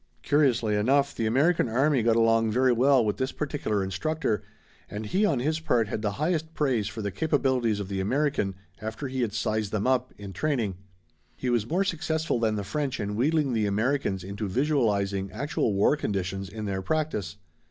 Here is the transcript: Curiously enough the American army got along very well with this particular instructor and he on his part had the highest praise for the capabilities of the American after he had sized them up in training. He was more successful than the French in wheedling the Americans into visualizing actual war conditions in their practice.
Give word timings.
Curiously 0.23 0.73
enough 0.75 1.13
the 1.13 1.27
American 1.27 1.69
army 1.69 2.01
got 2.01 2.15
along 2.15 2.49
very 2.51 2.71
well 2.71 3.05
with 3.05 3.17
this 3.17 3.31
particular 3.31 3.83
instructor 3.83 4.41
and 4.89 5.05
he 5.05 5.27
on 5.27 5.39
his 5.39 5.59
part 5.59 5.89
had 5.89 6.01
the 6.01 6.13
highest 6.13 6.55
praise 6.55 6.87
for 6.87 7.03
the 7.03 7.11
capabilities 7.11 7.79
of 7.79 7.87
the 7.87 7.99
American 8.01 8.55
after 8.81 9.07
he 9.07 9.21
had 9.21 9.31
sized 9.31 9.71
them 9.71 9.85
up 9.85 10.11
in 10.17 10.33
training. 10.33 10.77
He 11.35 11.51
was 11.51 11.69
more 11.69 11.83
successful 11.83 12.39
than 12.39 12.55
the 12.55 12.63
French 12.63 12.99
in 12.99 13.15
wheedling 13.15 13.53
the 13.53 13.67
Americans 13.67 14.23
into 14.23 14.47
visualizing 14.47 15.31
actual 15.31 15.75
war 15.75 15.95
conditions 15.95 16.49
in 16.49 16.65
their 16.65 16.81
practice. 16.81 17.37